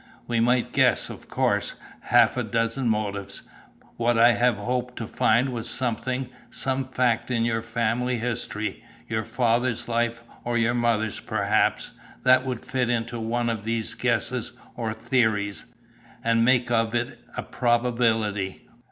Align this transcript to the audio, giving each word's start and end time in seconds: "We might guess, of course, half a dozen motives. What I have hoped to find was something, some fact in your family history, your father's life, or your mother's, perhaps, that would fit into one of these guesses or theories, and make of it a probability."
"We 0.25 0.39
might 0.39 0.73
guess, 0.73 1.11
of 1.11 1.27
course, 1.29 1.75
half 1.99 2.35
a 2.35 2.41
dozen 2.41 2.89
motives. 2.89 3.43
What 3.97 4.17
I 4.17 4.31
have 4.31 4.57
hoped 4.57 4.95
to 4.95 5.05
find 5.05 5.49
was 5.49 5.69
something, 5.69 6.29
some 6.49 6.85
fact 6.85 7.29
in 7.29 7.45
your 7.45 7.61
family 7.61 8.17
history, 8.17 8.83
your 9.07 9.23
father's 9.23 9.87
life, 9.87 10.23
or 10.43 10.57
your 10.57 10.73
mother's, 10.73 11.19
perhaps, 11.19 11.91
that 12.23 12.43
would 12.47 12.65
fit 12.65 12.89
into 12.89 13.19
one 13.19 13.47
of 13.47 13.63
these 13.63 13.93
guesses 13.93 14.53
or 14.75 14.91
theories, 14.95 15.65
and 16.23 16.43
make 16.43 16.71
of 16.71 16.95
it 16.95 17.19
a 17.37 17.43
probability." 17.43 18.67